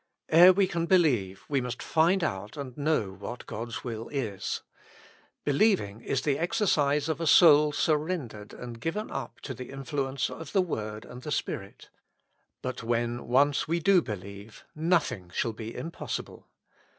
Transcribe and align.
Ere 0.29 0.51
we 0.51 0.65
can 0.65 0.87
believe 0.87 1.43
we 1.47 1.61
must 1.61 1.83
find 1.83 2.23
out 2.23 2.57
and 2.57 2.75
know 2.75 3.11
what 3.13 3.45
God's 3.45 3.83
will 3.83 4.07
is; 4.09 4.63
believing 5.45 6.01
is 6.01 6.23
the 6.23 6.39
exercise 6.39 7.07
of 7.07 7.21
a 7.21 7.27
soul 7.27 7.71
surrendered 7.71 8.51
and 8.51 8.81
given 8.81 9.11
up 9.11 9.39
to 9.41 9.53
the 9.53 9.69
influence 9.69 10.27
of 10.31 10.53
the 10.53 10.61
Word 10.63 11.05
and 11.05 11.21
the 11.21 11.31
Spirit; 11.31 11.89
but 12.63 12.81
when 12.81 13.27
once 13.27 13.67
we 13.67 13.79
do 13.79 14.01
believe 14.01 14.65
nothing 14.73 15.29
shall 15.35 15.53
be 15.53 15.75
impossible. 15.75 16.47